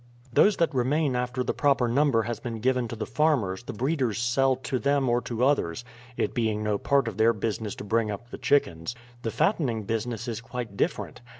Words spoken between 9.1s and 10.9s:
The fattening business is quite